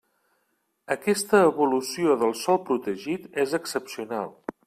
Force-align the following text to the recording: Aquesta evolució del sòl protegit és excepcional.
Aquesta 0.95 1.41
evolució 1.49 2.17
del 2.23 2.35
sòl 2.45 2.59
protegit 2.71 3.29
és 3.47 3.57
excepcional. 3.61 4.35